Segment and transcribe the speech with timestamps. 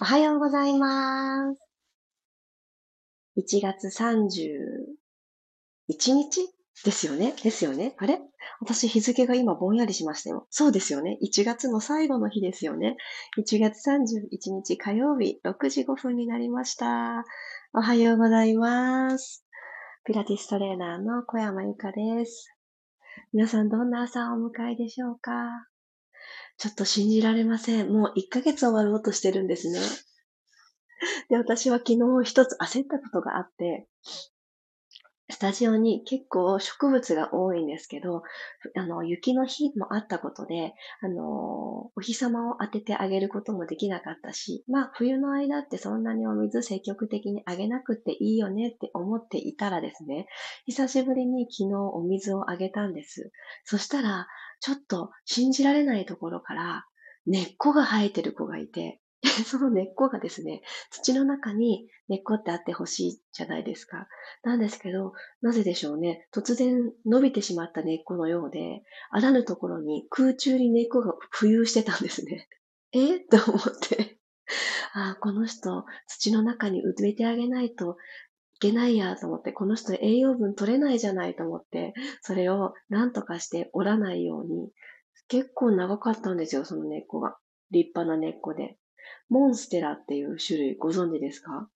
[0.00, 1.60] おはようございます。
[3.38, 4.16] 1月31
[5.86, 6.50] 日
[6.84, 7.32] ですよね？
[7.44, 7.94] ですよね？
[7.98, 8.20] あれ？
[8.60, 10.48] 私日付が今ぼんやりしましたよ。
[10.50, 11.16] そうですよね。
[11.22, 12.96] 1月の最後の日ですよね。
[13.38, 17.24] 1月31日火曜日6時5分になりました。
[17.72, 19.46] おはようございます。
[20.04, 22.52] ピラティストレーナーの小山由かです。
[23.32, 25.68] 皆さんどんな朝をお迎えでしょうか？
[26.56, 27.92] ちょっと信じられません。
[27.92, 29.80] もう1ヶ月終わろうとしてるんですね。
[31.28, 33.88] で、私は昨日一つ焦ったことがあって、
[35.30, 38.22] スタジオに結構植物が多いんですけど、
[38.76, 50.26] あの、雪の日もあったことで、あの、お日様を当ててあげることもできなかったし、まあ、冬の間ってそんなにお水積極的にあげなくていいよねって思っていたらですね、
[50.66, 53.32] 久しぶりに昨日お水をあげたんです。
[53.64, 54.26] そしたら、
[54.60, 56.86] ちょっと信じられないところから
[57.26, 59.00] 根っこが生えてる子がいて、
[59.46, 64.06] その根っこがですね、土の中に根っこってあってほしいじゃないですか。
[64.42, 66.28] なんですけど、なぜでしょうね。
[66.34, 72.48] 突然伸びてしまった根っこのようで、あらぬところに空中に根っこが浮遊してたんですね。
[72.92, 73.20] え？
[73.24, 74.18] と思って。
[74.92, 77.96] ああ、この人、土の中に植えてあげないと
[78.56, 84.70] いけないやと思って、この人栄養分取れないじゃないと思って、それを何とかして折らないように、
[85.28, 87.36] 結構長かったんですよ、その根っこが。
[87.70, 88.76] 立派な根っこで。
[89.28, 91.68] モンステラっていう種類ご存知ですか？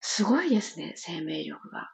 [0.00, 1.92] すごいですね、生命力が。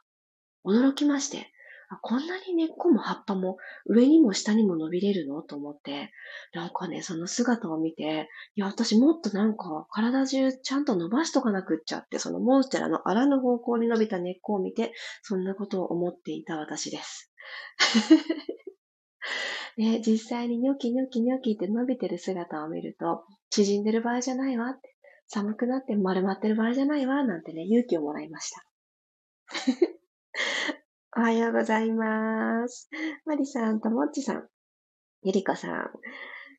[0.65, 1.51] 驚きまして。
[1.97, 5.41] こんなに根っこも葉っぱも上にも下にも伸びれるの？
[5.41, 6.11] と思って、
[6.53, 17.33] なんかね、その姿を見て、いや、私もっとなんか体中ちゃんと伸ばしとかなくっちゃって、そのモンステラのあらぬ方向に伸びた根っこを見て、そんなことを思っていた私です。
[19.77, 24.95] ね、実際にニョキニョキニョキって伸びてる姿を見ると、縮んでる場合じゃないわって、
[25.27, 28.65] 寒くなって丸まってる場合じゃないわ、なんてね、勇気をもらいました。
[31.19, 32.89] おはようございます。
[33.25, 34.47] マリさん、ともっちさん、
[35.21, 35.89] ゆりこさん、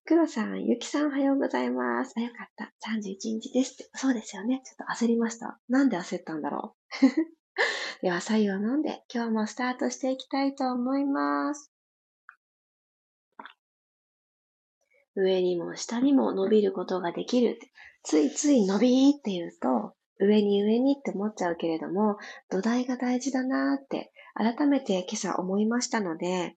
[0.04, 2.12] くろさん、ゆきさんおはようございます。
[2.18, 2.70] あ、よかった。
[2.86, 3.90] 31日ですって。
[3.94, 4.60] そうですよね。
[4.62, 5.58] ちょっと焦りました。
[5.70, 8.02] なんで焦ったんだろう。
[8.04, 11.72] では、左右を飲んで、今日もスタートしていきたいと思います。
[15.16, 17.58] 上にも下にも伸びることができる。
[18.02, 22.18] ついつい伸びーって言うと、上に上にって思っちゃうけれども、
[22.50, 26.56] 土台が大事だなーって、改めて今朝思いましたので、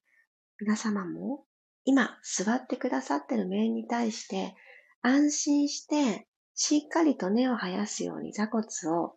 [0.60, 1.44] 皆様も
[1.84, 4.54] 今座ってくださってる面に対して、
[5.02, 9.16] 安心して、しっかりと根を生やすように座骨を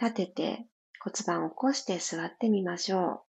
[0.00, 0.66] 立てて
[1.00, 3.24] 骨盤を起こして座ってみましょ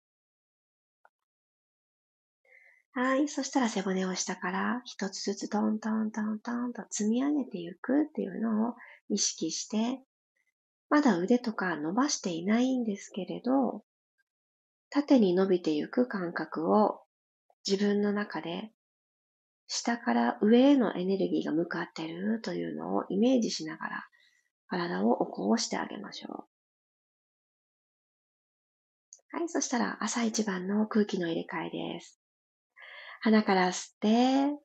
[2.96, 3.00] う。
[3.00, 3.28] はい。
[3.28, 8.74] そしたら背骨を下から一つずつトントントントンと積み上げていくっていうのを
[9.10, 10.02] 意識して、
[10.90, 13.84] まだ腕とか伸ばしていないんですけれど、
[14.90, 17.02] 縦に伸びていく感覚を
[17.68, 18.72] 自分の中で
[19.68, 24.04] 下から上へのエネルギーが向かってるというのをイメージしながら
[24.68, 26.48] 体を起こしてあげましょ
[29.34, 29.38] う。
[29.38, 29.50] はい。
[29.50, 32.20] そしたら朝一番の空気の入れ替えです。
[33.22, 34.60] 鼻から吸って、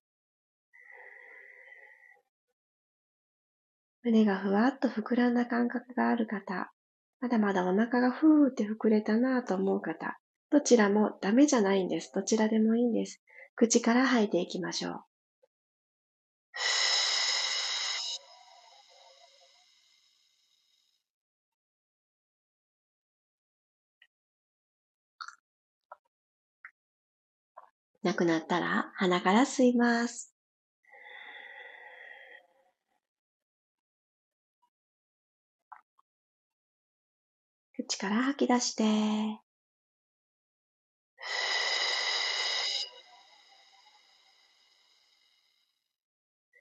[4.02, 6.72] 胸がふわっと膨らんだ感覚がある方、
[7.24, 10.18] まだまだお腹がふーって膨れたなぁと思う方、
[10.50, 12.12] どちらもダメじゃないんです。
[12.14, 13.22] どちらでもいいんです。
[13.56, 15.00] 口から吐いていきましょう。
[28.02, 30.33] なくなったら鼻から吸います。
[37.84, 38.84] 口から吐き出して、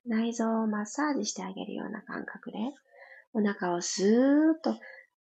[0.06, 2.58] 内臓をマッサージしてあげるような感覚で、
[3.34, 4.10] お腹をスー
[4.52, 4.78] ッと、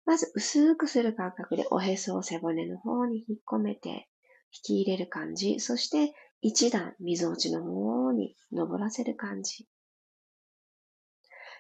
[0.06, 4.08] まず薄くする感覚でおへそを背骨の方に引っ込めて、
[4.52, 9.68] 引き入れる感じ、そして一段溝落ちの方に登らせる感じ。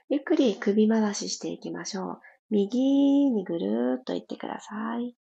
[0.08, 2.22] ゆっくり首回ししていきましょう。
[2.52, 5.16] 右にぐるーっと行ってください。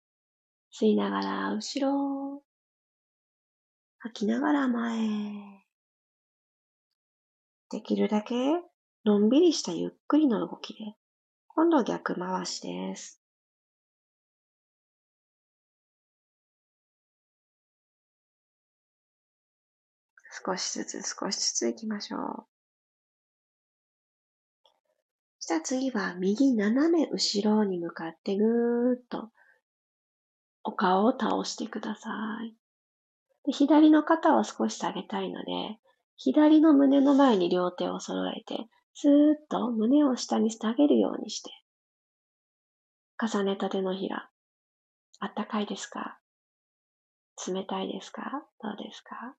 [0.73, 2.43] 吸いながら後ろ。
[3.99, 5.69] 吐きながら前。
[7.71, 8.35] できるだけ
[9.05, 10.95] のんびりしたゆっくりの動きで、
[11.49, 13.21] 今度逆回しです。
[20.47, 22.58] 少しずつ少しずつ行きましょう。
[25.49, 29.31] じゃあ次は右斜め後ろに向かってぐーっと
[30.63, 32.11] お顔を倒してくださ
[32.45, 32.55] い。
[33.47, 35.79] で左の肩を少し下げたいので、
[36.19, 41.51] 左の胸の前に両手を揃えて、スーッと胸を下に下げるようにして、
[43.19, 44.29] 重ねた手のひら、
[45.19, 46.19] あったかいですか？
[47.49, 48.45] 冷たいですか？
[48.63, 49.35] どうですか？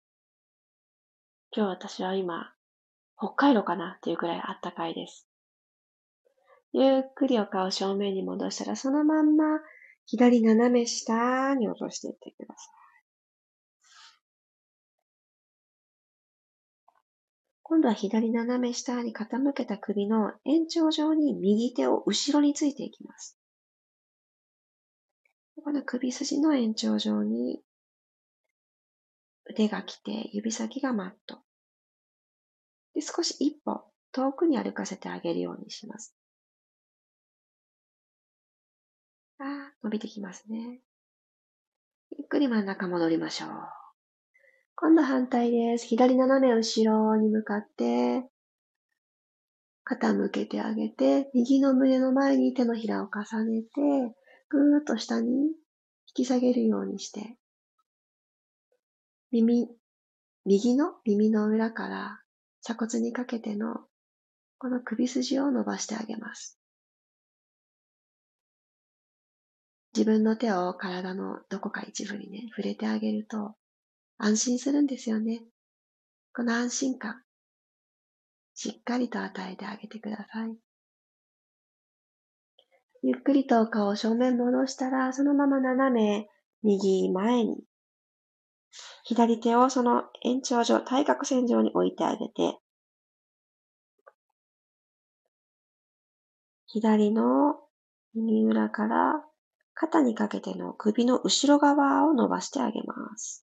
[1.56, 2.52] 今日私は今、
[3.16, 5.28] 北海道かなっていうくらいあったかいです。
[6.72, 9.60] ゆっくりお顔正面に戻したら、そのまんま
[10.06, 12.80] 左斜め下に落としていってください。
[17.64, 23.38] 今度は左斜め下に傾けた首の延長上に右手を後ろについていきます。
[25.64, 27.62] この首筋の延長上に
[29.46, 31.40] 腕が来て指先がマット。
[32.96, 36.16] で少し一歩遠くに歩かせてあげるようにします。
[39.84, 40.82] 伸びてきますね。
[42.18, 43.50] ゆっくり真ん中戻りましょう。
[44.76, 45.88] 今度反対です。
[45.88, 48.24] 左斜め後ろに向かって、
[49.90, 53.70] 傾けてあげて、右の胸の前に手のひらを重ねて、
[54.50, 55.54] ぐーっと下に引
[56.14, 57.38] き下げるようにして、
[59.32, 59.70] 耳、
[60.46, 62.22] 右の耳の裏から
[62.62, 63.76] 鎖骨にかけての
[64.58, 66.59] この首筋を伸ばしてあげます。
[69.96, 73.56] 自分の手を体のどこか一部にね、触れてあげると、
[74.18, 75.42] 安心するんですよね。
[76.36, 77.24] この安心感、
[78.54, 80.56] しっかりと与えてあげてください。
[83.02, 86.28] ゆっくりと顔を正面戻したら、そのまま斜め
[86.62, 87.64] 右前に、
[89.04, 92.60] 左手をその延長上、対角線上に置いてあげて、
[96.68, 97.56] 左の
[98.14, 99.24] 耳裏から
[99.82, 103.46] 肩にかけての首の後ろ側を伸ばしてあげます。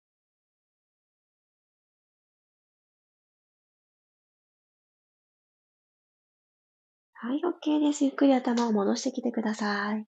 [7.12, 8.04] はい、OK です。
[8.04, 10.06] ゆっくり頭を戻してきてください。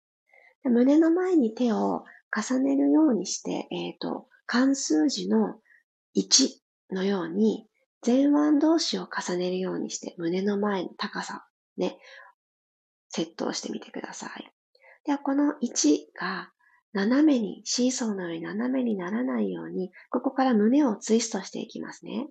[0.63, 5.57] 胸の前に手を重ねるようにして、えっ、ー、と、関数字の
[6.17, 6.51] 1
[6.93, 7.67] のように、
[8.07, 11.45] 前腕同士を重ねるようにして、胸の前の高さ、
[11.77, 11.99] ね、
[13.09, 14.62] セットをしてみてください。
[15.05, 16.53] では、この1が
[16.93, 22.29] 斜めに、シーソーのように斜めにならないように、ここから胸をツイストしていきますね。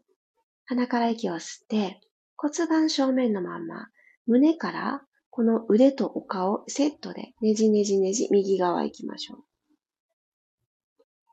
[0.66, 2.00] 鼻から息を吸って、
[2.38, 3.88] 骨盤正面のまんま、
[4.26, 5.02] 胸から
[5.32, 9.44] この腕とお顔セットでねじねじねじ右側行きましょう。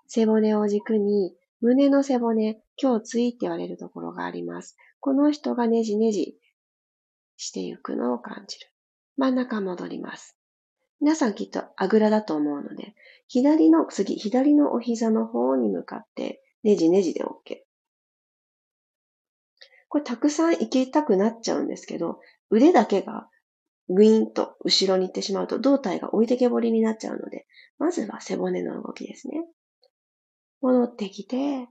[0.06, 4.76] 背骨を軸に胸の背骨、今日ついって言われるところがあります。
[5.00, 6.36] この人がねじねじ
[7.36, 8.68] していくのを感じる。
[9.16, 10.37] 真ん中戻ります。
[11.00, 12.94] 皆さんきっとあぐらだと思うので、
[13.28, 17.58] 左の次、左のお膝の方に向かってねじねじで OK。
[19.88, 23.28] これたくさん行きたくなっちゃうんですけど、腕だけが
[23.88, 27.46] グイーンと後ろに行ってしまうと胴体が置いてけぼりになっちゃうので、
[27.78, 29.44] まずは背骨の動きですね。
[30.60, 31.68] 戻ってきて、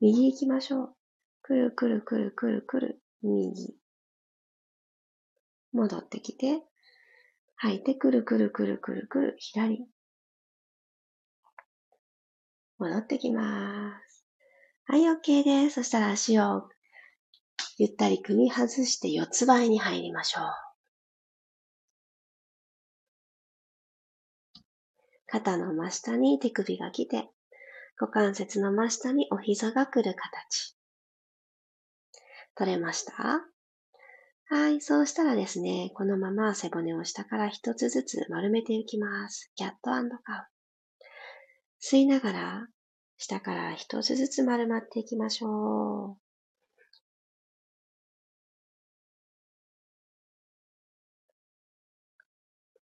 [0.00, 0.94] 右行きましょう。
[1.42, 3.74] くるくるくるくるくる、右。
[5.72, 6.62] 戻ってきて、
[7.56, 9.86] 吐いてくるくるくるくるくる、左。
[12.78, 14.26] 戻ってきます。
[14.86, 15.76] はい、OK です。
[15.76, 16.68] そしたら足を
[17.78, 20.44] ゆったり組み外して四つ倍に入りましょう。
[25.26, 27.28] 肩の真下に手首が来て、
[27.98, 30.76] 股関節の真下にお膝が来る形。
[32.54, 33.53] 取れました？
[34.46, 39.50] はい、そうしたらですね、このまま背骨を下から一つずつ丸めていきます。
[39.56, 40.46] キャットカウ。
[41.82, 42.68] 吸いながら、
[43.16, 46.24] 下から一つずつ丸まっていきましょう。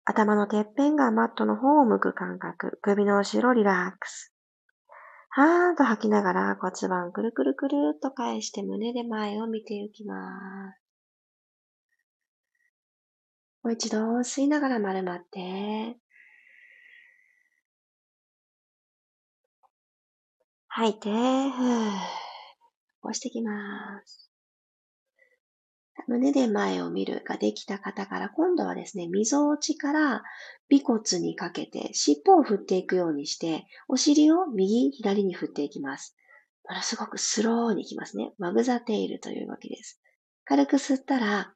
[0.05, 2.79] 頭のてっぺんがマットの方を向く感覚。
[2.81, 4.33] 首の後ろリラックス。
[5.29, 10.80] はーんと吐きながら骨盤くるくるくるっと返して胸で前を見ていきます。
[13.63, 15.97] もう一度吸いながら丸まって。
[20.67, 21.91] 吐いて、ふー。
[21.91, 21.97] 起
[23.01, 24.31] こしてきます。
[26.07, 30.23] 胸で前を見るができた方から、今度はですね、溝落ちから
[30.73, 36.15] 尾骨にかけて尻尾を振っていくようにして、お尻を右、左に振っていきます。
[36.67, 38.31] ものすごくスローにいきますね。
[38.39, 40.01] ワグザテイルという動きです。
[40.45, 41.53] 軽く吸ったら、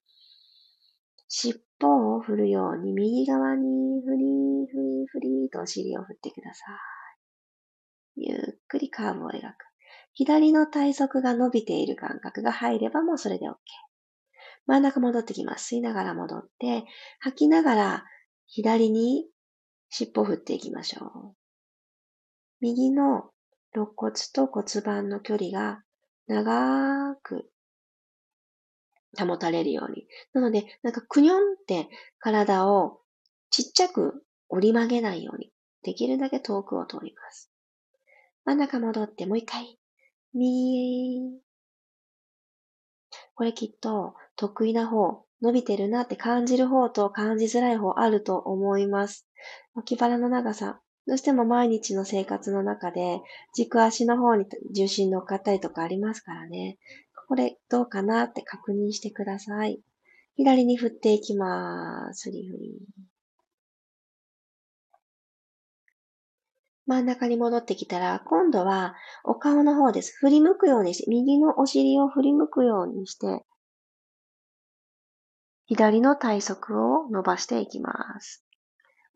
[1.28, 6.66] 尻尾を振るように右側にフリーフリーフリーとお尻を振ってくださ
[8.16, 8.22] い。
[8.28, 9.44] ゆっくりカーブを描く。
[10.14, 13.56] 左の体側が伸びている感覚が入ればもうそれで OK。
[14.66, 15.76] 真ん中戻ってきます。
[15.76, 16.86] 吸いながら戻って、
[17.20, 18.06] 吐きながら
[18.48, 19.28] 左に
[19.90, 21.36] 尻尾を振っていきましょう。
[22.62, 23.30] 右の
[23.74, 25.84] 肋骨と骨盤の距離が
[26.28, 27.50] 長く
[29.16, 30.08] 保たれるように。
[30.34, 33.00] なので、なんかくにょんって体を
[33.50, 35.52] ちっちゃく折り曲げないように、
[35.84, 37.52] できるだけ遠くを通ります。
[38.46, 39.80] 真ん中戻ってもう一回。
[40.34, 41.42] 右。
[43.36, 49.28] これきっと得意な方、伸びてるなって感じる方と感じづらい方あると思います。
[49.74, 53.22] 脇腹の長さ、どうしても毎日の生活の中で
[53.54, 56.78] 軸足の方に重心乗っかったりとかありますからね。
[57.28, 59.82] これどうかなって確認してください。
[60.36, 62.30] 左に振っていきます。
[62.32, 62.80] リフリ
[66.88, 70.16] 真ん中に戻ってきたら、今度はお顔の方です。
[70.20, 73.44] 振り向くようにして、右のお尻を振り向くようにして、
[75.66, 78.46] 左の体側を伸ばしていきます。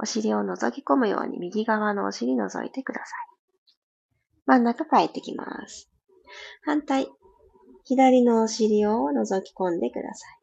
[0.02, 3.30] お尻を覗き込むように右側のお尻覗いてください。
[4.48, 5.92] 真ん中帰ってきます。
[6.64, 7.08] 反対。
[7.90, 10.40] 左のお尻を覗き込んでください。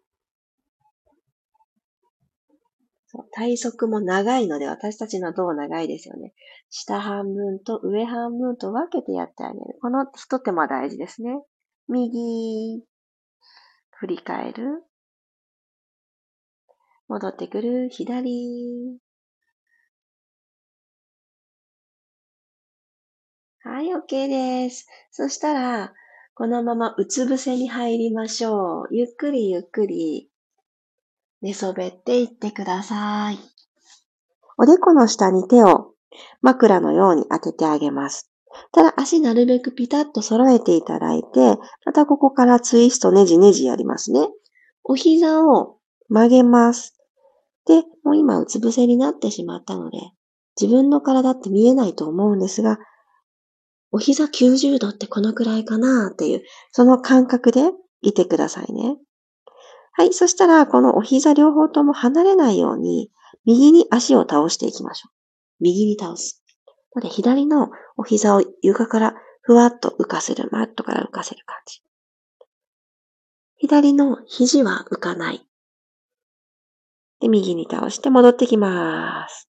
[3.06, 6.34] そう体側も長いので私たちの胴長いですよね。
[6.70, 9.78] 下半分と上半分と分けてやってあげる。
[9.80, 11.40] この一手間大事ですね。
[11.86, 12.82] 右、
[13.92, 14.82] 振り返る。
[17.06, 17.88] 戻ってくる。
[17.90, 18.98] 左。
[23.60, 24.88] はい、OK です。
[25.12, 25.94] そしたら、
[26.38, 28.94] このままうつ伏せに入りましょう。
[28.94, 30.28] ゆっくりゆっくり
[31.40, 33.38] 寝そべっていってください。
[34.58, 35.94] おでこの下に手を
[36.42, 38.30] 枕のように当ててあげます。
[38.72, 44.28] ただ足なるべくピタッと揃えていただいて、またここからツイストねじねじやりますね。
[44.84, 45.78] お膝を
[46.10, 46.98] 曲げます。
[47.66, 49.96] で、もう今うつ伏せになってしまったので、
[50.60, 52.76] 自分の体って見えないと思うんですが、
[53.96, 57.62] お膝90度ってこのくらいかなっていう、その感覚で
[58.02, 58.98] いてくださいね。
[59.92, 60.12] はい。
[60.12, 63.10] そしたら、このお膝両方とも離れないように、
[63.46, 65.14] 右に足を倒していきましょう。
[65.60, 66.44] 右に倒す。
[67.00, 70.50] で、左のお膝を床からふわっと浮かせる。
[70.52, 71.80] マットから浮かせる感じ。
[73.56, 75.46] 左の肘は浮かない。
[77.20, 79.48] で、右に倒して戻ってきます。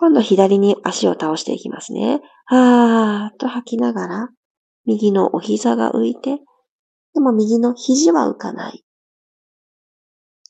[0.00, 2.22] 今度左に足を倒していきますね。
[2.46, 4.28] はーっと吐きながら、
[4.86, 6.38] 右のお膝が浮いて、
[7.12, 8.82] でも右の肘は浮かない。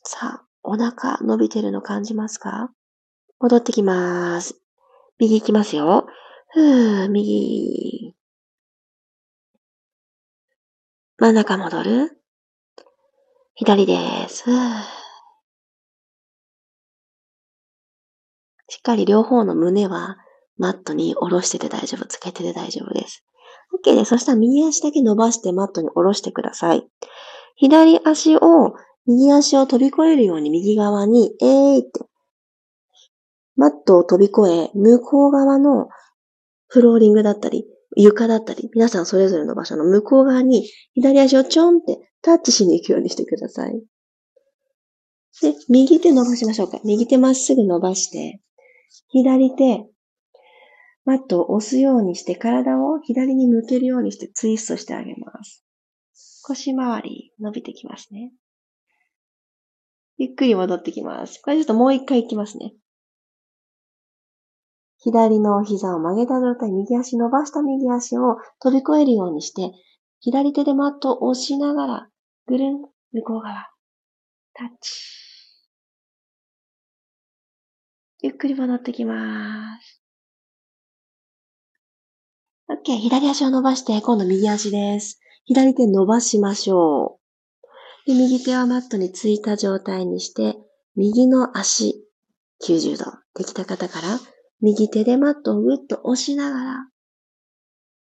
[0.04, 2.70] さあ、お腹伸びてるの感じますか？
[3.40, 4.54] 戻ってきます。
[5.18, 6.06] 右行きますよ。
[6.52, 8.14] ふー、右。
[11.18, 12.22] 真ん中戻る。
[13.56, 14.44] 左です。
[14.44, 14.99] ふー。
[18.70, 20.16] しっかり両方の胸は
[20.56, 22.06] マットに下ろしてて大丈夫。
[22.06, 23.24] つけてて大丈夫です。
[23.84, 24.04] OK で。
[24.04, 26.86] そしたら右足だけ伸ばしてマットに下ろしてください。
[27.56, 28.74] 左足を、
[29.06, 31.90] 右足を飛び越えるように右側に、えーって、
[33.56, 35.88] マットを飛び越え、向こう側の
[36.68, 43.82] フローリングだったり、床だったり、皆さんそれぞれの場所の向こう側に左足をちょんってタッチしに行くようにしてください。
[45.42, 46.78] で、右手伸ばしましょうか。
[46.84, 48.40] 右手まっすぐ伸ばして、
[49.08, 49.86] 左手、
[51.04, 55.64] マットを押すようにして体を左に向けるようにしてツイストしてあげます。
[56.42, 58.32] 腰回り伸びてきますね。
[60.18, 61.40] ゆっくり戻ってきます。
[61.42, 62.74] これちょっともう一回いきますね。
[64.98, 69.72] 左の膝を曲げた状態、右足伸ばした右足を飛び越えるようにして、
[70.20, 72.08] 左手でマットを押しながら、
[72.46, 72.82] ぐるん、
[73.12, 73.70] 向こう側、
[74.52, 75.29] タッチ。
[78.22, 80.02] ゆっくり戻ってきます。
[82.68, 82.96] OK。
[82.98, 85.20] 左足を伸ばして、今度右足です。
[85.44, 87.18] 左手伸ばしましょ
[88.06, 88.06] う。
[88.06, 90.56] で右手はマットについた状態にして、
[90.96, 92.06] 右の足
[92.62, 93.04] 90度。
[93.34, 94.18] できた方から、
[94.60, 96.88] 右手でマットをぐっと押しながら、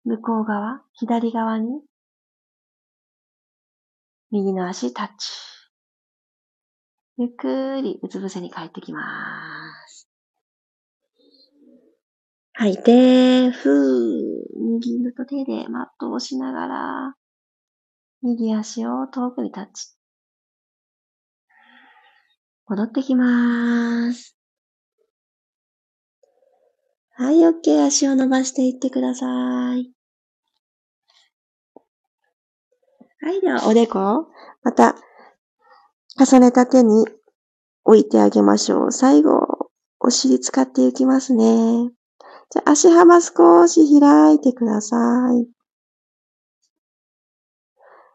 [0.05, 1.81] 向こう側、左側に、
[4.29, 5.29] 右の足タッチ。
[7.17, 9.01] ゆっくりうつ伏せに帰ってきま
[9.79, 9.82] す。
[12.55, 14.43] 吐いて、ふー。
[14.79, 17.15] 右のと手でマットを押しながら、
[18.21, 19.87] 右足を遠くにタッチ。
[22.67, 24.37] 戻ってきまーす。
[27.15, 27.85] はい、OK。
[27.85, 29.25] 足を伸ばしていってくださ
[29.75, 29.91] い。
[33.21, 34.27] はい、ではおでこ、
[34.63, 34.95] また、
[36.19, 37.07] 重ねた手に
[37.83, 38.91] 置いてあげましょう。
[38.91, 39.69] 最後、
[39.99, 41.91] お尻使っていきますね。
[42.53, 44.95] じゃ、足幅少し開いてくださ
[45.33, 45.47] い。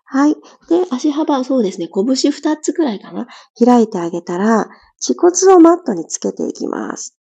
[0.05, 0.37] はい。
[0.69, 1.89] で、足幅、そうですね。
[1.93, 3.27] 拳二つくらいかな。
[3.59, 4.69] 開いてあげたら、
[5.05, 7.19] 恥骨をマットにつけていきます。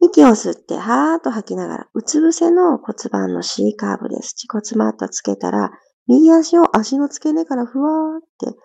[0.00, 4.36] 息を吸って、はーっと吐きながら、うつ伏せの骨盤の C カーブです。
[4.48, 5.72] 恥骨マットつけたら、
[6.06, 8.56] 右足を足の付け根からふわーって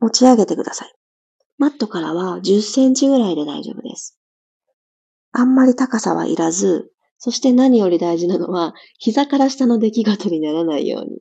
[0.00, 0.94] 持ち上げてください。
[1.58, 4.18] マットからは10センチぐらいで大丈夫です。
[5.32, 6.90] あんまり高さはいらず、
[7.24, 11.20] そして何より大事なのは、膝から下の出来事にならないように。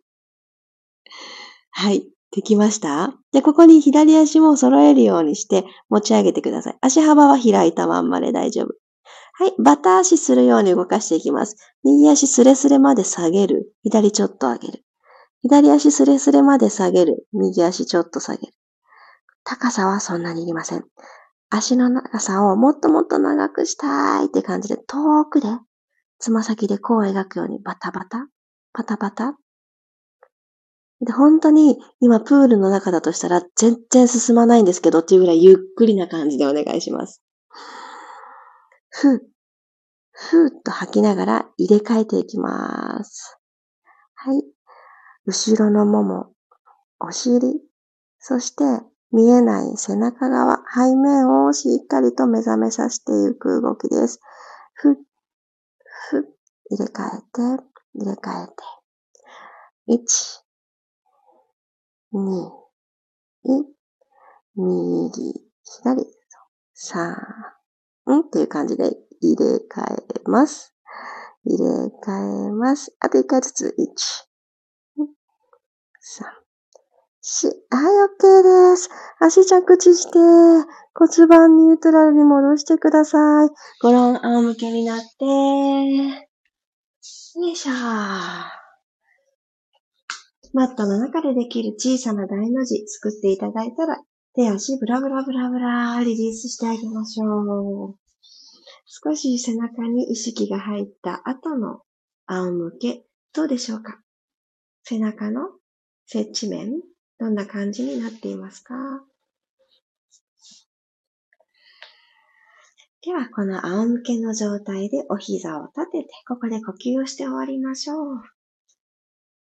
[1.70, 2.10] はい。
[2.31, 3.13] できました？
[3.31, 6.77] で、ここに左足も揃えるようにして持ち上げてください。
[6.81, 8.74] 足幅は開いたまんまで大丈夫。
[9.34, 9.53] はい。
[9.60, 11.55] バタ足するように動かしていきます。
[11.84, 13.72] 右足スレスレまで下げる。
[13.84, 14.84] 左ちょっと上げる。
[15.43, 17.27] 左足スレスレまで下げる。
[17.31, 18.53] 右足ちょっと下げる。
[19.43, 20.84] 高さはそんなにいりません。
[21.51, 25.48] 足の長さをもっともっと長くしたいって感じで遠くで
[26.22, 28.28] つま先で弧を描くようにバタバタ、
[28.74, 29.36] パタパタ？
[31.04, 37.24] で、本当に今プールの中だとしたら全然進まないんですけどっていうぐらいゆっくりな感じでお願いします。
[38.90, 39.22] ふう、
[40.12, 43.38] ふーっと吐きながら入れ替えていきます。
[44.13, 44.44] はい。
[45.25, 46.34] 後ろのもも、
[47.00, 47.62] お尻、
[48.20, 48.63] そして
[49.12, 54.20] 見えない背中側、背面をしっかりと目覚めさせていく動きです。
[56.72, 57.42] 入れ替えて、
[57.96, 58.54] 入れ替えて。
[59.90, 60.00] 1、
[62.13, 62.62] 2、
[64.56, 65.34] 右、
[65.66, 66.06] 左、
[66.75, 70.74] 3、んっていう感じで入れ替えます。
[71.43, 71.65] 入れ
[72.06, 72.95] 替えます。
[73.02, 75.04] あと一回ずつ、1、
[76.22, 76.26] 3、
[77.22, 78.89] 4、はい、OK です。
[79.19, 80.19] 足着地して、
[80.93, 83.50] 骨盤ニュートラルに戻してください。
[83.82, 86.31] ごろん仰向けになって、
[87.34, 87.72] よいしょ。
[90.54, 94.02] マットの中でできる小さな大の字作っていただいたら、
[94.36, 97.96] 手足ブラブラブラブラリリースしてあげましょう。
[98.86, 101.80] 少し背中に意識が入った後の
[102.26, 104.02] 仰向け、どうでしょうか
[104.84, 105.52] 背中の
[106.06, 106.82] 接地面、
[107.17, 108.76] どんな感じになっていますか？
[113.04, 118.22] では、この仰向けの状態でお膝を立てて、ここで呼吸をして終わりましょう。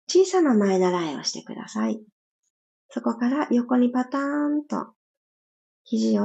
[0.08, 2.02] 小さな前習いをしてください。
[2.88, 4.94] そこから横にパターンと
[5.82, 6.24] 肘を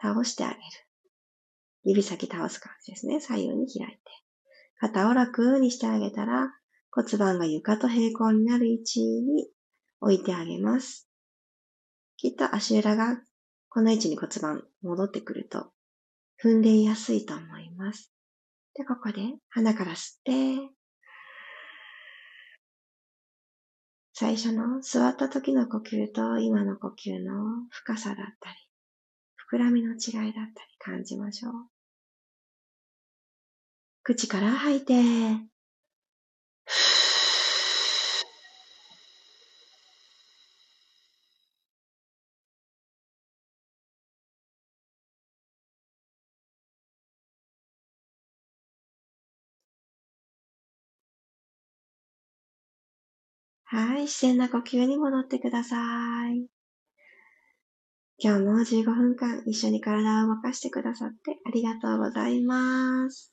[0.00, 0.60] 倒してあげる。
[1.84, 3.20] 指先倒す感じですね。
[3.20, 3.98] 左右に開いて。
[4.78, 6.52] 肩を楽にしてあげたら
[6.92, 9.48] 骨盤が床と平行になる位置に
[10.00, 11.08] 置いてあげます。
[12.16, 13.20] きっと足裏が
[13.70, 15.72] この位置に骨盤戻ってくると
[16.44, 18.12] 踏んでいやすいと思います。
[18.74, 20.74] で、ここで鼻から吸って、
[24.12, 27.32] 最初の座った時の呼吸と今の呼吸の
[27.70, 28.56] 深さだったり、
[29.50, 31.52] 膨らみの違いだったり感じましょう。
[34.02, 34.92] 口から吐いて、
[53.74, 55.76] はい、自然な呼吸に戻ってくださ
[56.30, 56.46] い。
[58.18, 63.32] 今日も15分間一緒に体を動かしてくださってありがとうございます。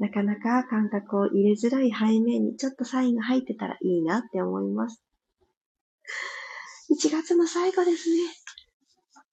[0.00, 5.02] なかなか感覚を入れづらい背面にちょっとサインが入ってたらいいなって思います。
[6.90, 8.20] 1月の最後ですね。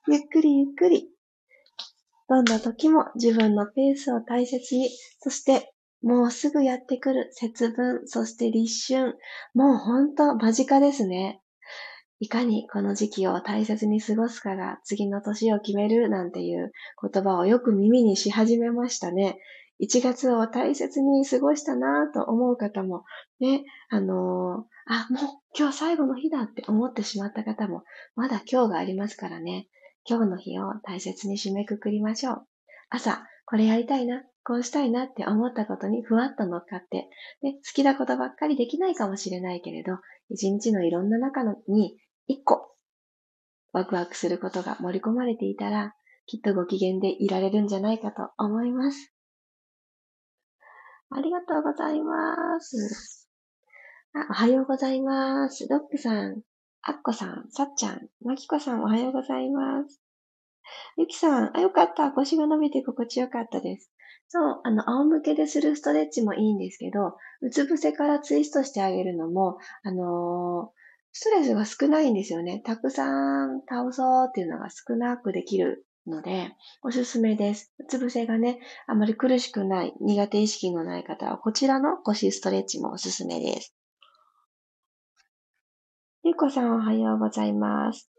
[0.07, 1.09] ゆっくりゆっくり。
[2.29, 4.89] どんな時も自分のペースを大切に、
[5.19, 5.70] そして
[6.01, 9.17] もうすぐやってくる節分、そして立春。
[9.53, 11.41] もうほんと間近ですね。
[12.19, 19.39] いかにこの時期を大切に過ごすかが次の年を決めるなんていう言葉をよく耳にし始めましたね。
[19.81, 23.03] 1月を大切に過ごしたなぁと思う方も、
[23.39, 27.83] ね、あのー、あ、もう今日最後の日だって思ってしまった方も、
[28.15, 29.67] まだ今日がありますからね。
[30.07, 32.45] 今日の日を大切に締めくくりましょう。
[32.91, 34.23] 朝、これやりたいな。
[34.45, 37.09] こうしたいなって思ったことにふわっと乗っかって、
[37.41, 39.97] で、好きなことばっかりできないかもしれないけれど、
[40.29, 42.73] 一日のいろんな中に一個
[43.73, 45.93] ワクワクすることが盛り込まれていたら、
[46.27, 49.13] きっとご機嫌でいられるんじゃないかと思います。
[51.09, 53.29] ありがとうございます。
[54.13, 55.67] あ、おはようございます。
[55.67, 56.41] ロックさん、
[56.83, 60.00] アッコさん、さっちゃん、マキコさんおはようございます。
[60.97, 62.11] ゆきさん、あ、よかった。
[62.11, 63.91] 腰が伸びて心地よかったです。
[64.27, 70.81] そう、あの、仰向けでするストレッチもいいんですけど、うつ伏せからツイストしてあげるのも、あのー、
[71.11, 72.61] ストレスが少ないんですよね。
[72.65, 76.51] たくさん倒そうっていうのが少なくできるので、
[76.83, 77.73] おすすめです。
[77.79, 83.75] うつ伏せがね、あまり苦しくない、苦手意識のない方は、こちらの腰ストレッチもおすすめです。
[86.23, 88.09] ゆうこさんおはようございます。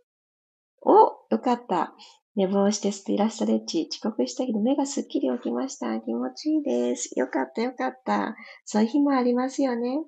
[0.83, 1.95] およかった。
[2.35, 6.01] 寝坊してスピラストレッチ、遅刻したけど目がすっきり起きました。
[6.01, 7.11] 気持ちいいです。
[7.19, 8.35] よかったよかった。
[8.65, 10.05] そういう日もありますよね。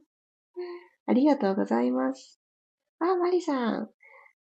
[1.06, 2.40] ありがとうございます。
[2.98, 3.90] あ、マリさん。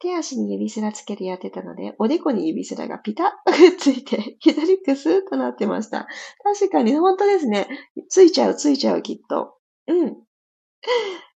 [0.01, 6.07] 手足に指すらつけてやってたので、おでこに指すらがピタッとくっついて、左くスーッとなってました。
[6.43, 7.69] 確かに、本当ですね。
[8.09, 9.55] ついちゃう、ついちゃう、きっと。
[9.89, 10.17] うん。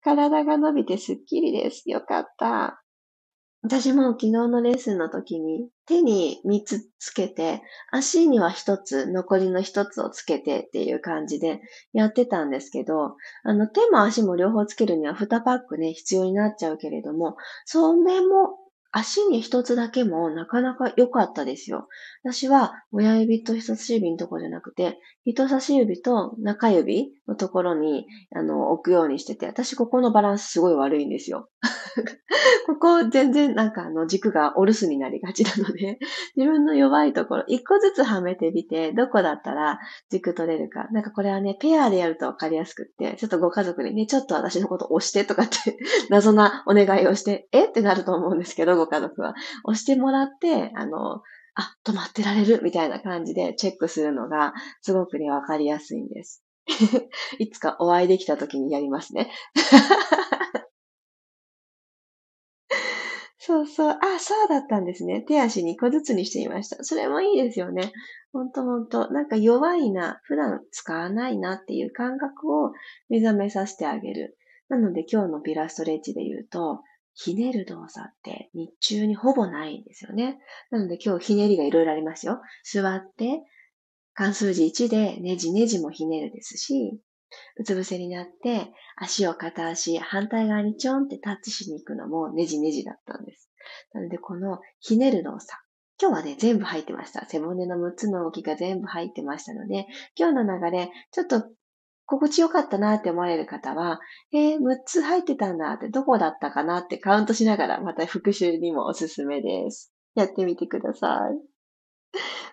[0.04, 1.90] 体が伸びてすっきりです。
[1.90, 2.82] よかった。
[3.62, 11.60] 私も昨日のレッスンの時に手に3つつけて、足には1つ、残りの1つをつけてっていう感じで
[11.92, 18.59] やってたんですけど、あの手も足も両方つけるには2パックね、必要になっちゃうけれども、それも
[18.92, 21.88] 足に一つだけもなかなか良かったですよ。
[22.24, 31.50] 私は親指と人差し指のところじゃなくて、人差し指と中指のところにあの置くようにしてて、私ここのバランスすごい悪いんですよ。
[32.68, 36.00] ここ全然なんかあの軸がお留守になりがちなので、
[36.36, 40.88] 自分の弱いところ一個ずつはめてみて、どこだったら軸取れるか。
[40.92, 45.78] なんかこれはね、ペアでやるとわかりやすくって、ちょっとご家族にね、ちょっと私のこと押してとかって
[46.10, 47.66] 謎なお願いをして、え？
[47.66, 49.36] ってなると思うんですけど、ご家族は。
[49.66, 51.22] 押してもらって、あの、
[51.56, 56.44] あ、止まってられるみたいな感じでチェックするのがすごくね、わかりやすいんです。
[57.40, 59.32] いつかお会いできた時にやりますね。
[63.42, 63.98] そうそう。
[64.00, 65.22] あ、そうだったんですね。
[65.22, 66.84] 手足2個ずつにしてみました。
[66.84, 67.92] それもいいですよね。
[68.32, 69.10] ほんとほんと。
[69.12, 72.74] なんか弱いな、普段使わないなっていう感覚を
[73.10, 74.38] 目覚めさせてあげる。
[74.68, 80.40] なので今日のピラストレッチで言うと、ひねる動作って日中にほぼないんですよね。
[80.72, 82.40] なので今日ひねりがいろいろありますよ。
[82.64, 83.42] 座って、
[84.14, 87.00] 関数字1でねじねじもひねるですし、
[87.58, 93.50] うつ伏せになって、足を片足、反対側にちょんってタッチしに行くのもねじねじだったんです。
[93.94, 95.54] なので、このひねる動作。
[96.02, 97.28] 今日はね、全部入ってました。
[97.28, 101.44] 背骨の6つの動きが全部入ってましたので、今日の流れ、ちょっと
[102.10, 104.00] 心地よかったなって思われる方は、
[104.34, 109.94] えー、6つ入ってたんだって、どこだったかなってカウントしながら、また復習にもおすすめです。
[110.16, 111.20] やってみてくださ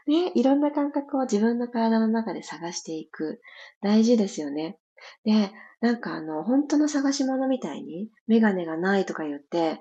[0.07, 0.11] い。
[0.11, 3.40] ね、いろんな感覚を自分の体の中で探していく。
[3.81, 4.79] 大事ですよね。
[5.25, 9.81] で、なんかあの、本当の探し物みたいに、メガネがないとか言って、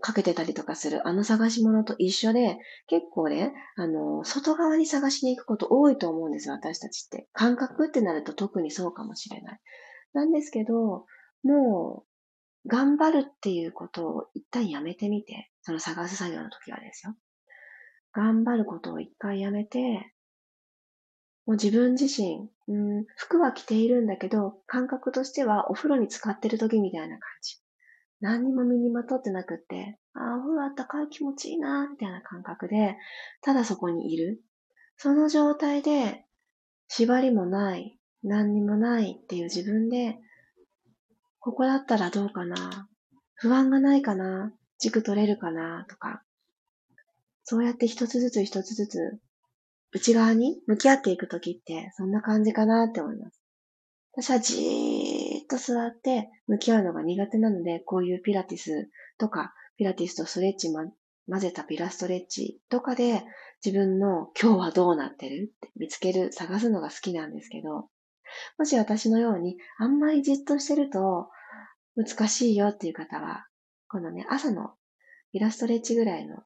[0.00, 7.28] かけてたりとかするあの探し物と一緒で、結構ね、あの、外側に探しに行くこと多いと思うんですよ、私たちって。
[7.32, 9.60] 感覚ってなると特にそうかもしれない。
[10.12, 11.06] なんですけど、
[11.44, 12.04] も
[12.64, 17.14] う、頑張るっていうことを一旦やめてみて、その探す作業の時はですよ。
[18.12, 20.12] 頑張ることを一回やめて、
[21.44, 27.58] もう自分自身、うん、服は着ているんだけど、感覚としてはお風呂に浸かってる時みたいな感じ。
[28.22, 32.96] 何にも身にまとってなくって、ああ、お風呂あったかい気持ちいいな、みたいな感覚で、
[33.42, 34.40] ただそこにいる。
[34.96, 36.24] その状態で、
[36.86, 40.18] 縛りもない、何にもないっていう自分で、
[41.40, 42.88] ここだったらどうかな
[43.34, 46.22] 不安がないかな軸取れるかなとか、
[47.42, 49.18] そうやって一つずつ一つずつ
[49.90, 53.40] 内側に向き合っていくときってそんな感じかなって思います。
[54.12, 54.91] 私はじーっ
[55.52, 60.84] と座って向き合うのが苦手なので、こういうピラティスとか、ピラティスとストレッチ、ま、
[61.28, 63.22] 混ぜたピラストレッチとかで
[63.64, 65.52] 自分の今日はどうなってる？
[65.54, 67.88] って見つける、探すのが好きなんですけど、
[68.58, 71.28] もし私のようにあんまりじっとしてると
[71.96, 73.46] 難しいよっていう方は、
[73.88, 74.70] このね、朝の
[75.32, 76.38] ピラストレッチぐらいの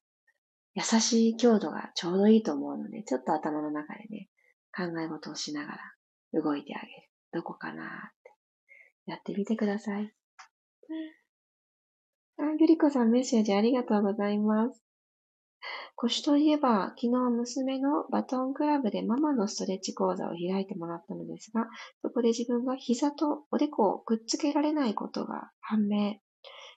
[0.75, 4.29] 優しい強度がちょうどいいと思うので、ちょっと頭の中でね、
[4.75, 5.79] 考え事をしながら
[6.41, 6.91] 動いてあげる。
[7.33, 8.11] どこかな。
[9.07, 10.13] やってみてください。
[12.39, 14.83] あ、ゆりこさんメッセージありがとうございます。
[15.95, 21.65] 腰といえば、昨日娘のバトンクラブでママのストレッチ講座を開いてもらったのですが、
[22.03, 26.17] そこで自分が膝とおでこをくっつけられないことが判明。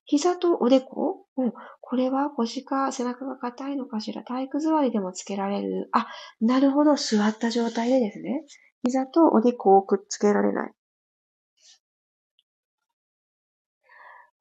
[0.06, 1.26] 膝とおでこ？
[1.36, 1.52] うん。
[1.82, 4.24] これは腰か背中が硬いのかしら？
[4.24, 5.90] 体育座りでもつけられる。
[5.92, 6.06] あ、
[6.40, 6.96] なるほど。
[6.96, 8.44] 座った状態でですね。
[8.82, 10.72] 膝とおでこをくっつけられない。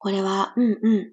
[0.00, 1.12] これは、うんうん。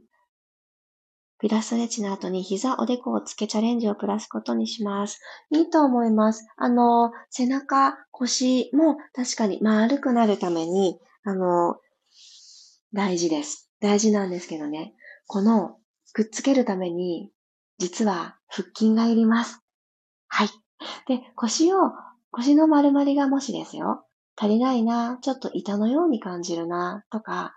[1.39, 5.19] ピラストレッチの後に膝、おでこをつけチャレンジをプラスことにします。
[5.51, 6.47] いいと思います。
[6.55, 11.75] あの、背中、腰も確かに丸くなるために、あの、
[12.93, 13.69] 大事です。
[13.81, 14.93] 大事なんですけどね。
[15.27, 15.75] この
[16.13, 17.29] くっつけるために、
[17.79, 19.59] 実は腹筋がいります。
[20.29, 20.47] はい。
[21.07, 21.77] で、腰を、
[22.31, 24.05] 腰の丸まりがもしですよ、
[24.37, 27.53] 足りないな、ちょっと板のように感じるな、とか、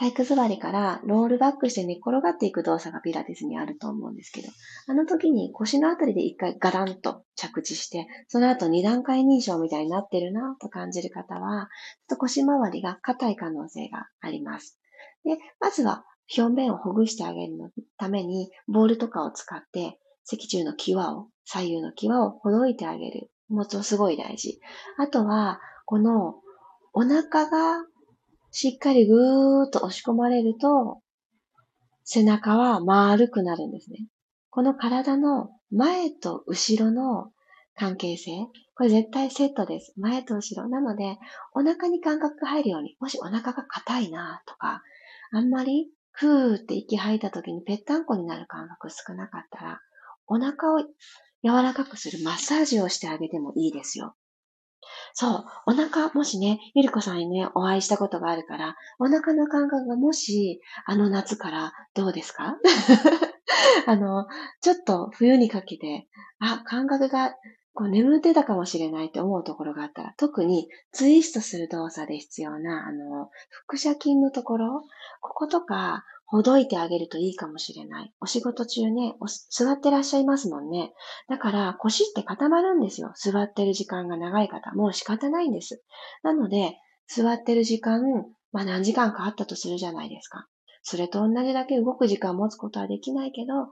[0.00, 4.48] 体育座りからロールバックして寝転がっていく動作がピラティスにあると思うんですけど、
[4.88, 11.68] あの時に腰のあたりで一回ガランと着地して、その後二段階認証みたいになってるなと感じる方は、
[12.08, 14.78] ちょっと腰回りが硬い可能性があります。
[15.22, 17.52] で、まずは表面をほぐしてあげる
[17.98, 23.30] ために、ボールとかを使って、脊柱の際を、左右の際をほどいてあげる。
[23.50, 24.60] もうすごい大事。
[24.96, 26.36] あとは、この、
[26.94, 27.84] お腹が
[28.50, 31.00] しっかりぐーっと押し込まれると、
[32.04, 34.06] 背中は丸くなるんですね。
[34.50, 37.30] この体の前と後ろの
[37.76, 38.32] 関係性。
[38.74, 39.94] これ絶対セットです。
[39.96, 40.68] 前と後ろ。
[40.68, 41.18] なので、
[41.54, 44.82] お腹に感覚が入るように、もしお腹が硬いなとか、
[45.32, 49.80] あんまりふーって息吐いた時にぺったんこになる感覚少なかったら、
[50.26, 50.80] お腹を
[51.42, 54.14] 柔らかくするマッサージをしてあげてもいいですよ。
[55.14, 55.44] そう。
[55.66, 62.56] お腹、もしね、ゆりこさんにね、お会いしたことがあるから、お腹の感覚がもし、あの夏からどうですか？
[63.86, 64.26] あの、
[64.60, 67.34] ちょっと冬にかけて、あ、感覚が
[67.74, 73.30] こう眠ってたかもしれないって思うところがあったら、特にツイストする動作で必要な、あの、
[73.66, 74.82] 腹斜筋のところ、
[75.20, 78.14] こことか、ほどいてあげるといいかもしれない。
[78.20, 79.16] お仕事中ね、
[79.50, 80.92] 座ってらっしゃいますもんね。
[81.28, 83.12] だから腰って固まるんですよ。
[83.16, 84.72] 座ってる時間が長い方。
[84.74, 85.82] もう仕方ないんです。
[86.22, 86.76] なので、
[87.08, 88.00] 座ってる時間、
[88.52, 90.46] まあ何時間かあったとするじゃないですか。
[90.82, 93.68] それと同じだけ動く時間を持つことはできないけど、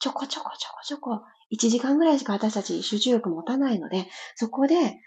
[0.00, 1.20] ちょこちょこちょこちょこ、
[1.52, 4.98] 1時間ぐらいしか私たち集中力持たないので、そこで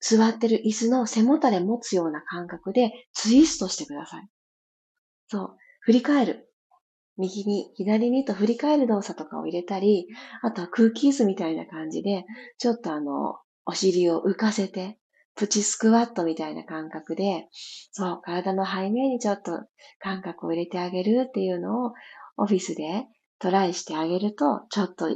[0.00, 4.28] 座ってる椅子の背もたれ持つような感覚でツイストしてください。
[5.28, 5.56] そう。
[5.80, 6.47] 振り返る。
[7.18, 10.06] 右に、左にと振り返る動作とかを入れたり、
[10.42, 12.24] あとは空気椅子みたいな感じで、
[12.58, 14.98] ちょっとあの、お尻を浮かせて、
[15.34, 17.48] プチスクワットみたいな感覚で、
[17.92, 19.52] そう、体の背面にちょっと
[20.00, 21.92] 感覚を入れてあげるっていうのを
[22.36, 23.06] オフィスで
[23.38, 25.06] トライしてあげると、ちょっと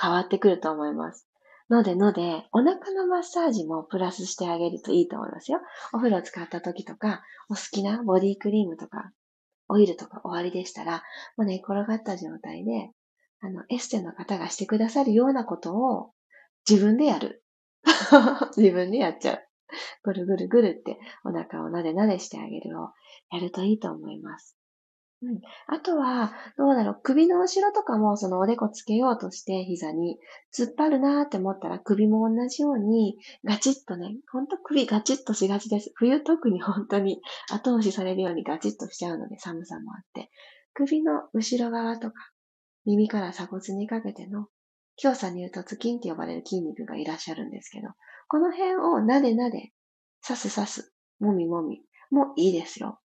[0.00, 1.28] 変わってくると思います。
[1.70, 5.60] のでので、お腹のマッサージもプラスしてあげるといいと思いますよ。
[5.92, 9.10] お風呂使った時とか、お好きなボディクリームとか、
[9.72, 11.02] オイルとか終わりでしたら、
[11.36, 12.90] もう寝転がった状態で、
[13.40, 16.12] あの、エステの方がしてくださるようなことを
[16.68, 17.42] 自分でやる。
[18.56, 19.48] 自分でやっちゃう。
[20.02, 22.90] ぐるぐるぐるってお腹をなでなでしてあげるを
[23.30, 24.58] やるといいと思います。
[25.22, 25.40] うん。
[25.68, 30.18] あとは、どうだろう、首の後ろとかもそのおでこつけようとして膝に
[30.52, 35.92] 突っ張るなーって思ったら首も同じようにガチッとね、ほんと首ガチッとしがちです。
[35.94, 37.20] 冬特に本当に
[37.52, 40.30] 後押しされるようにガチッとしちゃうので寒さもあって。
[40.74, 42.14] 首の後ろ側とか
[42.84, 44.48] 耳から鎖骨にかけての
[44.96, 47.88] 強さに言うとツキンって呼ばれる筋肉がいらっしゃるんですけど、
[48.28, 49.72] この辺をなでなで、
[50.26, 52.98] 刺す刺す、もみもみもいいですよ。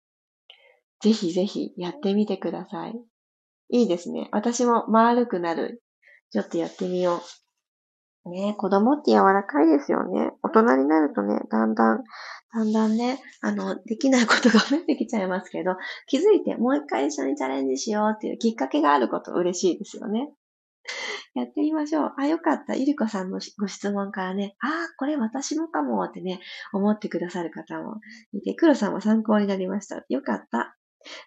[1.03, 2.95] ぜひぜひやってみてください。
[3.69, 4.29] いいですね。
[4.33, 5.83] 私も丸くなる。
[6.31, 8.31] ちょっとやってみよう。
[8.31, 10.33] ね子供って柔らかいですよね。
[10.43, 12.03] 大人になるとね、だんだん、
[12.53, 20.33] だんだんね、あの、できないことが増えてきちゃいますけど、気づいてもう一回一緒にチャレンジしようっていうきっかけがあること嬉しいですよね。
[21.35, 22.15] やってみましょう。
[22.17, 22.75] あ、よかった。
[22.75, 26.41] ゆりこさんのご質問からね、あ、これ私もかもってね、
[26.73, 28.01] 思ってくださる方も
[28.33, 30.05] いて、黒さんも参考になりました。
[30.09, 30.77] よかった。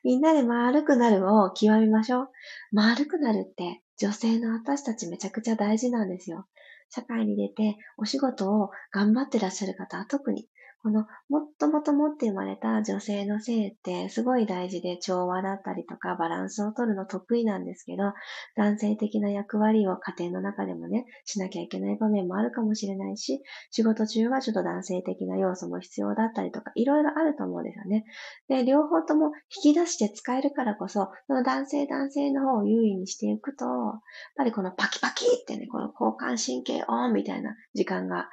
[0.03, 2.29] みんなで丸くなるを極めましょう。
[2.71, 6.45] 丸くなるって女性の私たちめちゃくちゃ大事なんですよ。
[6.89, 10.47] 社会に出てお仕事を頑張ってらっしゃる方は特に
[10.81, 18.13] この、もっともともって生まれた女性の性ってすごい大事で調和だったりとかバランスを取るの得意なんですけど、
[18.55, 28.05] 男性的な役割を家庭の中でもね、しなきゃいけない場面もあるかもしれないし、仕事中はちょっと男性的な要素も必要だったりとか、いろいろあると思うんですよね。
[28.47, 29.31] で、両方とも
[29.63, 34.01] 引き出して使えるからこそ、その男性男性の方を優位にしていくと、やっ
[34.37, 38.29] ぱりこのパキパキってね、この交感神経オンみたいな時間が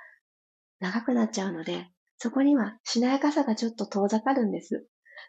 [0.79, 4.87] 長くなっちゃうので、そこにはしなやかさがちょっと遠ざかるんです。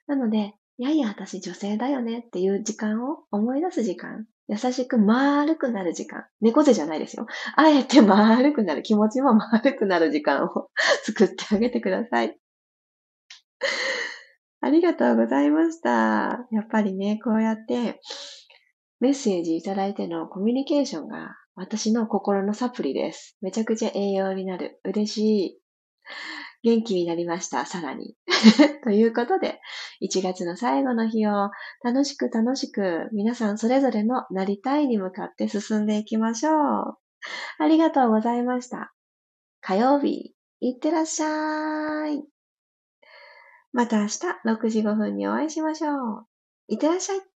[0.07, 4.25] なので、いやいや、私女性だよねっていう時間を思い出す時間。
[4.47, 6.25] 優しく丸くなる時間。
[6.39, 7.25] 猫背じゃないですよ。
[7.55, 8.83] あえて丸くなる。
[8.83, 10.69] 気持ちも丸くなる時間を
[11.03, 12.37] 作ってあげてください。
[14.61, 16.47] ありがとうございました。
[16.51, 17.99] やっぱりね、こうやって
[18.99, 23.37] メッセージいただいてのコミュニケーションが私の心のサプリです。
[23.41, 24.79] めちゃくちゃ栄養になる。
[24.83, 25.59] 嬉しい。
[26.67, 28.17] 元気になりました、さらに。
[28.83, 29.61] ということで、
[30.01, 31.49] 1月の最後の日を
[31.81, 36.97] 楽しく楽しく皆さんそれぞれのなりたいに向かって進んでいきましょう。
[37.57, 38.93] ありがとうございました。
[39.61, 42.21] 火曜日、いってらっしゃい。
[43.71, 46.27] また明日6時5分にお会いしましょう。
[46.67, 47.36] いってらっしゃい。